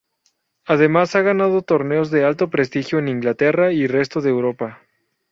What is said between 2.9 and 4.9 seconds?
en Inglaterra y resto de Europa.